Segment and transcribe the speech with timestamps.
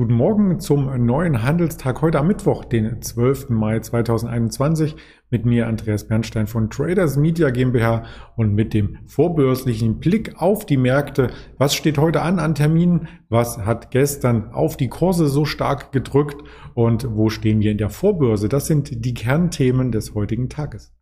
[0.00, 3.50] Guten Morgen zum neuen Handelstag heute am Mittwoch, den 12.
[3.50, 4.96] Mai 2021
[5.28, 10.78] mit mir Andreas Bernstein von Traders Media GmbH und mit dem vorbörslichen Blick auf die
[10.78, 11.28] Märkte.
[11.58, 13.08] Was steht heute an an Terminen?
[13.28, 17.90] Was hat gestern auf die Kurse so stark gedrückt und wo stehen wir in der
[17.90, 18.48] Vorbörse?
[18.48, 20.94] Das sind die Kernthemen des heutigen Tages.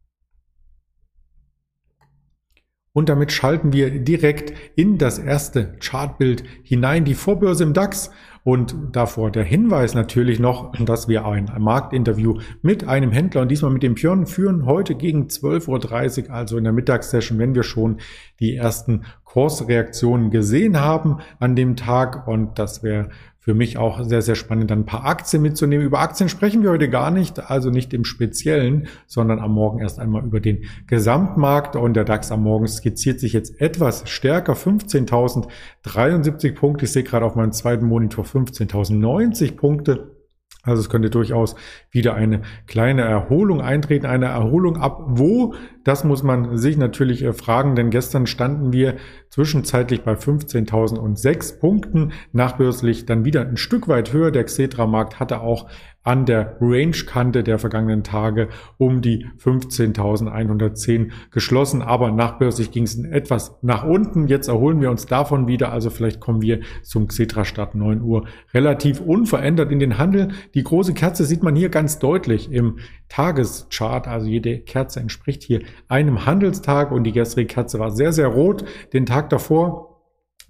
[2.98, 8.10] Und damit schalten wir direkt in das erste Chartbild hinein, die Vorbörse im DAX.
[8.48, 13.70] Und davor der Hinweis natürlich noch, dass wir ein Marktinterview mit einem Händler und diesmal
[13.70, 17.98] mit dem Björn führen, heute gegen 12.30 Uhr, also in der Mittagssession, wenn wir schon
[18.40, 22.26] die ersten Kursreaktionen gesehen haben an dem Tag.
[22.26, 23.10] Und das wäre
[23.48, 25.86] für mich auch sehr, sehr spannend, dann ein paar Aktien mitzunehmen.
[25.86, 29.98] Über Aktien sprechen wir heute gar nicht, also nicht im Speziellen, sondern am Morgen erst
[29.98, 31.74] einmal über den Gesamtmarkt.
[31.74, 36.84] Und der DAX am Morgen skizziert sich jetzt etwas stärker, 15.073 Punkte.
[36.84, 40.18] Ich sehe gerade auf meinem zweiten Monitor 15.090 Punkte.
[40.62, 41.54] Also es könnte durchaus
[41.90, 45.54] wieder eine kleine Erholung eintreten, eine Erholung ab wo?
[45.84, 48.96] Das muss man sich natürlich äh, fragen, denn gestern standen wir
[49.30, 54.30] zwischenzeitlich bei 15.006 Punkten, nachbörslich dann wieder ein Stück weit höher.
[54.30, 55.68] Der Xetra-Markt hatte auch
[56.08, 63.58] an der Range-Kante der vergangenen Tage um die 15.110 geschlossen, aber nachbörslich ging es etwas
[63.60, 64.26] nach unten.
[64.26, 69.02] Jetzt erholen wir uns davon wieder, also vielleicht kommen wir zum Xetra-Start 9 Uhr relativ
[69.02, 70.28] unverändert in den Handel.
[70.54, 72.78] Die große Kerze sieht man hier ganz deutlich im
[73.10, 78.28] Tageschart, also jede Kerze entspricht hier einem Handelstag und die gestrige Kerze war sehr, sehr
[78.28, 78.64] rot.
[78.94, 79.88] Den Tag davor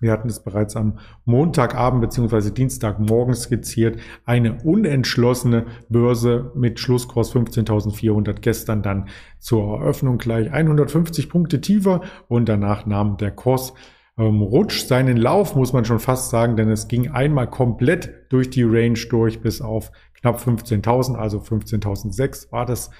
[0.00, 2.50] wir hatten es bereits am Montagabend bzw.
[2.50, 3.98] Dienstagmorgen skizziert.
[4.24, 8.40] Eine unentschlossene Börse mit Schlusskurs 15.400.
[8.40, 9.08] Gestern dann
[9.40, 13.74] zur Eröffnung gleich 150 Punkte tiefer und danach nahm der Kurs
[14.16, 18.50] ähm, Rutsch seinen Lauf, muss man schon fast sagen, denn es ging einmal komplett durch
[18.50, 19.90] die Range durch bis auf
[20.20, 22.90] knapp 15.000, also 15.006 war das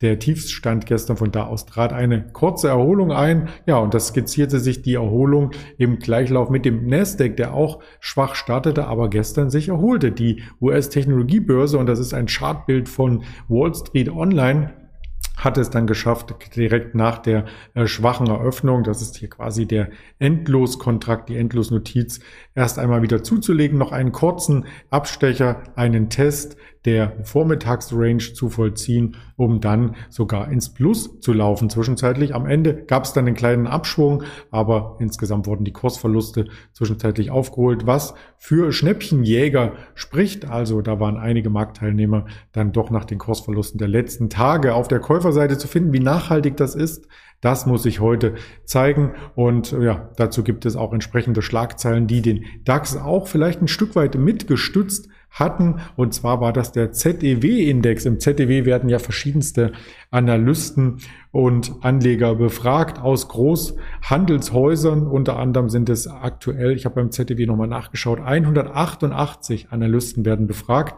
[0.00, 1.16] der Tiefstand gestern.
[1.16, 3.48] Von da aus trat eine kurze Erholung ein.
[3.66, 8.34] Ja, und das skizzierte sich die Erholung im Gleichlauf mit dem Nasdaq, der auch schwach
[8.34, 10.12] startete, aber gestern sich erholte.
[10.12, 14.72] Die US-Technologiebörse, und das ist ein Chartbild von Wall Street Online,
[15.38, 17.44] hat es dann geschafft, direkt nach der
[17.74, 22.20] äh, schwachen Eröffnung, das ist hier quasi der Endloskontrakt, die Endlosnotiz,
[22.54, 29.60] erst einmal wieder zuzulegen, noch einen kurzen Abstecher, einen Test der Vormittagsrange zu vollziehen, um
[29.60, 31.70] dann sogar ins Plus zu laufen.
[31.70, 37.30] Zwischenzeitlich am Ende gab es dann einen kleinen Abschwung, aber insgesamt wurden die Kursverluste zwischenzeitlich
[37.30, 40.48] aufgeholt, was für Schnäppchenjäger spricht.
[40.48, 45.00] Also da waren einige Marktteilnehmer dann doch nach den Kursverlusten der letzten Tage auf der
[45.00, 45.92] Käuferseite zu finden.
[45.92, 47.08] Wie nachhaltig das ist,
[47.40, 48.34] das muss ich heute
[48.64, 49.14] zeigen.
[49.34, 53.94] Und ja, dazu gibt es auch entsprechende Schlagzeilen, die den DAX auch vielleicht ein Stück
[53.94, 55.80] weit mitgestützt hatten.
[55.96, 58.04] Und zwar war das der ZEW-Index.
[58.04, 59.72] Im ZEW werden ja verschiedenste
[60.10, 61.00] Analysten
[61.30, 65.06] und Anleger befragt aus Großhandelshäusern.
[65.06, 70.94] Unter anderem sind es aktuell, ich habe beim ZEW nochmal nachgeschaut, 188 Analysten werden befragt.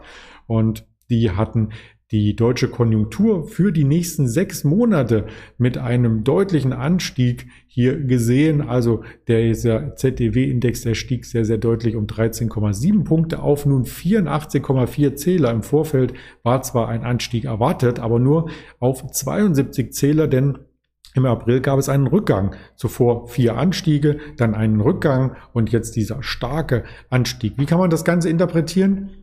[0.47, 1.69] Und die hatten
[2.11, 5.27] die deutsche Konjunktur für die nächsten sechs Monate
[5.57, 8.61] mit einem deutlichen Anstieg hier gesehen.
[8.61, 15.51] Also der ZDW-Index, der stieg sehr, sehr deutlich um 13,7 Punkte auf nun 84,4 Zähler.
[15.51, 16.13] Im Vorfeld
[16.43, 18.49] war zwar ein Anstieg erwartet, aber nur
[18.79, 20.57] auf 72 Zähler, denn
[21.13, 22.55] im April gab es einen Rückgang.
[22.75, 27.53] Zuvor vier Anstiege, dann einen Rückgang und jetzt dieser starke Anstieg.
[27.57, 29.20] Wie kann man das Ganze interpretieren?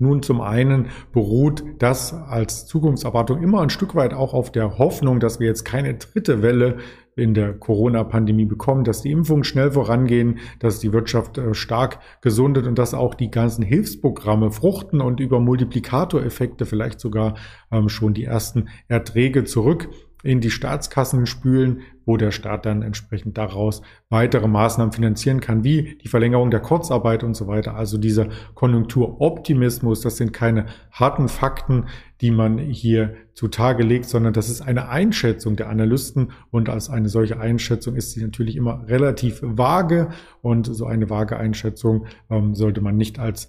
[0.00, 5.18] Nun, zum einen beruht das als Zukunftserwartung immer ein Stück weit auch auf der Hoffnung,
[5.18, 6.78] dass wir jetzt keine dritte Welle
[7.16, 12.68] in der Corona-Pandemie bekommen, dass die Impfungen schnell vorangehen, dass die Wirtschaft äh, stark gesundet
[12.68, 17.34] und dass auch die ganzen Hilfsprogramme fruchten und über Multiplikatoreffekte vielleicht sogar
[17.72, 19.88] ähm, schon die ersten Erträge zurück
[20.22, 25.98] in die Staatskassen spülen, wo der Staat dann entsprechend daraus weitere Maßnahmen finanzieren kann, wie
[26.02, 27.74] die Verlängerung der Kurzarbeit und so weiter.
[27.74, 31.86] Also dieser Konjunkturoptimismus, das sind keine harten Fakten,
[32.20, 37.08] die man hier zutage legt, sondern das ist eine Einschätzung der Analysten und als eine
[37.08, 40.08] solche Einschätzung ist sie natürlich immer relativ vage
[40.42, 43.48] und so eine vage Einschätzung ähm, sollte man nicht als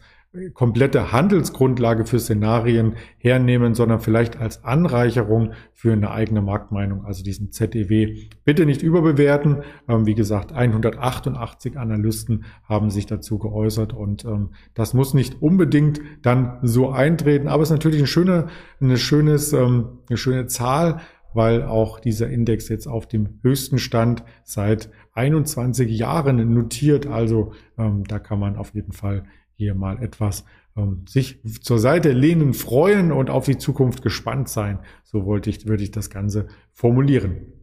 [0.54, 7.52] komplette Handelsgrundlage für Szenarien hernehmen, sondern vielleicht als Anreicherung für eine eigene Marktmeinung, also diesen
[7.52, 8.16] ZEW.
[8.46, 9.64] Bitte nicht überbewerten.
[9.88, 16.00] Ähm, wie gesagt, 188 Analysten haben sich dazu geäußert und ähm, das muss nicht unbedingt
[16.22, 18.48] dann so eintreten, aber es ist natürlich eine schöne,
[18.80, 24.24] eine schönes, ähm, eine schöne Zahl weil auch dieser Index jetzt auf dem höchsten Stand
[24.44, 27.06] seit 21 Jahren notiert.
[27.06, 29.26] Also ähm, da kann man auf jeden Fall
[29.60, 30.46] hier mal etwas
[30.78, 34.80] ähm, sich zur Seite lehnen, freuen und auf die Zukunft gespannt sein.
[35.04, 37.59] So wollte ich, würde ich das Ganze formulieren.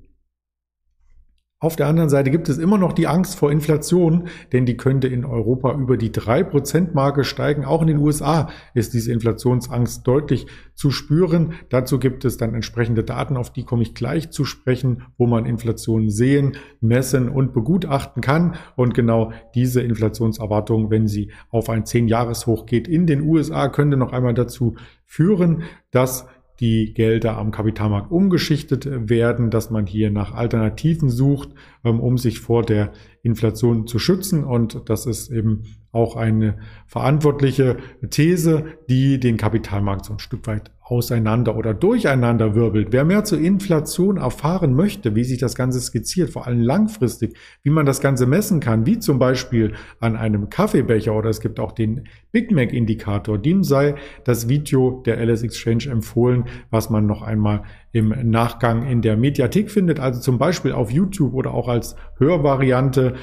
[1.67, 5.09] Auf der anderen Seite gibt es immer noch die Angst vor Inflation, denn die könnte
[5.09, 7.65] in Europa über die 3%-Marke steigen.
[7.65, 10.47] Auch in den USA ist diese Inflationsangst deutlich
[10.77, 11.55] zu spüren.
[11.69, 15.45] Dazu gibt es dann entsprechende Daten, auf die komme ich gleich zu sprechen, wo man
[15.45, 18.55] Inflation sehen, messen und begutachten kann.
[18.77, 24.13] Und genau diese Inflationserwartung, wenn sie auf ein 10-Jahres-Hoch geht in den USA, könnte noch
[24.13, 26.29] einmal dazu führen, dass
[26.61, 31.51] die Gelder am Kapitalmarkt umgeschichtet werden, dass man hier nach Alternativen sucht,
[31.85, 32.93] ähm, um sich vor der
[33.23, 34.45] Inflation zu schützen.
[34.45, 37.79] Und das ist eben auch eine verantwortliche
[38.11, 42.89] These, die den Kapitalmarkt so ein Stück weit auseinander oder durcheinander wirbelt.
[42.93, 47.71] Wer mehr zur Inflation erfahren möchte, wie sich das Ganze skizziert, vor allem langfristig, wie
[47.71, 51.73] man das Ganze messen kann, wie zum Beispiel an einem Kaffeebecher oder es gibt auch
[51.73, 57.23] den Big Mac Indikator, dem sei das Video der LS Exchange empfohlen, was man noch
[57.23, 61.97] einmal im Nachgang in der Mediathek findet, also zum Beispiel auf YouTube oder auch als
[62.19, 63.15] Hörvariante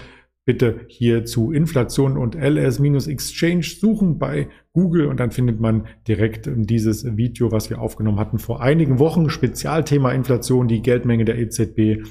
[0.46, 7.18] bitte hier zu Inflation und LS-Exchange suchen bei Google und dann findet man direkt dieses
[7.18, 9.30] Video, was wir aufgenommen hatten vor einigen Wochen.
[9.30, 12.06] Spezialthema Inflation, die Geldmenge der EZB.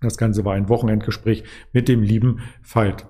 [0.00, 3.06] Das Ganze war ein Wochenendgespräch mit dem lieben Veit.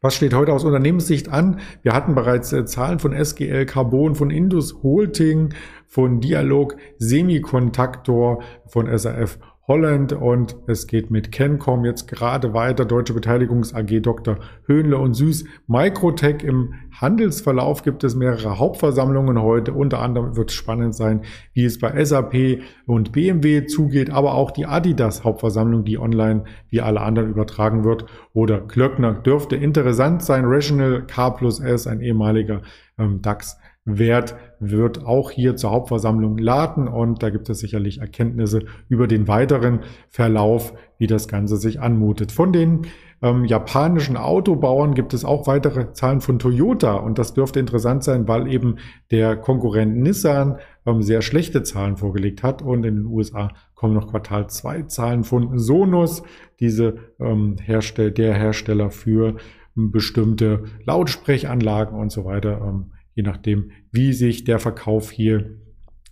[0.00, 1.58] Was steht heute aus Unternehmenssicht an?
[1.82, 5.54] Wir hatten bereits äh, Zahlen von SGL Carbon, von Indus Holding,
[5.86, 12.86] von Dialog Semikontaktor, von SAF Holland und es geht mit Kencom jetzt gerade weiter.
[12.86, 14.38] Deutsche Beteiligungs AG Dr.
[14.64, 15.44] Höhnle und Süß.
[15.66, 19.74] Microtech im Handelsverlauf gibt es mehrere Hauptversammlungen heute.
[19.74, 21.20] Unter anderem wird es spannend sein,
[21.52, 26.80] wie es bei SAP und BMW zugeht, aber auch die Adidas Hauptversammlung, die online wie
[26.80, 28.06] alle anderen übertragen wird.
[28.32, 30.46] Oder Klöckner dürfte interessant sein.
[30.46, 32.62] Rational K plus S, ein ehemaliger
[32.98, 38.64] ähm, DAX Wert wird auch hier zur Hauptversammlung laden und da gibt es sicherlich Erkenntnisse
[38.88, 39.80] über den weiteren
[40.10, 42.32] Verlauf, wie das Ganze sich anmutet.
[42.32, 42.82] Von den
[43.22, 48.28] ähm, japanischen Autobauern gibt es auch weitere Zahlen von Toyota und das dürfte interessant sein,
[48.28, 48.76] weil eben
[49.10, 54.08] der Konkurrent Nissan ähm, sehr schlechte Zahlen vorgelegt hat und in den USA kommen noch
[54.08, 56.22] Quartal 2 Zahlen von Sonos,
[56.60, 59.36] diese ähm, Herstell der Hersteller für
[59.74, 62.60] bestimmte Lautsprechanlagen und so weiter.
[62.60, 65.58] Ähm, je nachdem, wie sich der Verkauf hier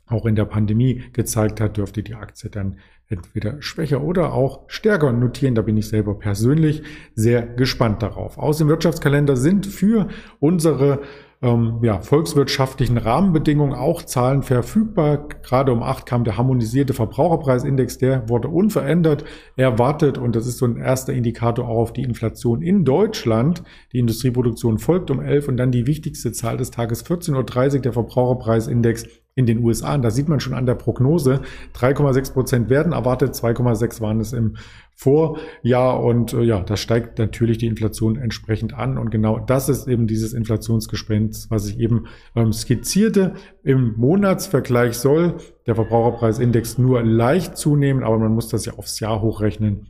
[0.07, 5.13] auch in der Pandemie gezeigt hat, dürfte die Aktie dann entweder schwächer oder auch stärker
[5.13, 5.55] notieren.
[5.55, 6.83] Da bin ich selber persönlich
[7.15, 8.39] sehr gespannt darauf.
[8.39, 10.09] Aus dem Wirtschaftskalender sind für
[10.41, 11.03] unsere
[11.43, 15.29] ähm, ja, volkswirtschaftlichen Rahmenbedingungen auch Zahlen verfügbar.
[15.43, 19.25] Gerade um acht kam der harmonisierte Verbraucherpreisindex, der wurde unverändert
[19.57, 23.63] erwartet und das ist so ein erster Indikator auch auf die Inflation in Deutschland.
[23.93, 27.93] Die Industrieproduktion folgt um elf und dann die wichtigste Zahl des Tages 14.30 Uhr, der
[27.93, 29.07] Verbraucherpreisindex
[29.37, 29.95] in den USA.
[29.95, 31.43] Und da sieht man schon an der Prognose,
[31.75, 34.57] 3,6 Prozent werden erwartet, 2,6 waren es im
[34.95, 36.03] Vorjahr.
[36.03, 38.97] Und äh, ja, da steigt natürlich die Inflation entsprechend an.
[38.97, 43.35] Und genau das ist eben dieses Inflationsgespenst, was ich eben ähm, skizzierte.
[43.63, 49.21] Im Monatsvergleich soll der Verbraucherpreisindex nur leicht zunehmen, aber man muss das ja aufs Jahr
[49.21, 49.89] hochrechnen.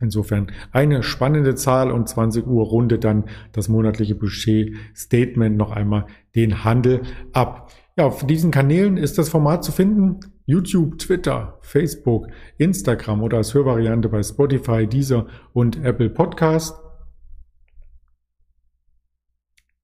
[0.00, 6.62] Insofern eine spannende Zahl und 20 Uhr rundet dann das monatliche Budget-Statement noch einmal den
[6.62, 7.02] Handel
[7.32, 7.72] ab.
[7.96, 10.18] Ja, auf diesen Kanälen ist das Format zu finden.
[10.46, 12.26] YouTube, Twitter, Facebook,
[12.58, 16.76] Instagram oder als Hörvariante bei Spotify, Deezer und Apple Podcast.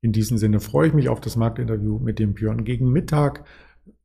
[0.03, 3.45] In diesem Sinne freue ich mich auf das Marktinterview mit dem Björn gegen Mittag.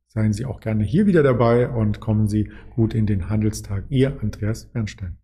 [0.06, 3.86] Seien Sie auch gerne hier wieder dabei und kommen Sie gut in den Handelstag.
[3.88, 5.18] Ihr Andreas Bernstein.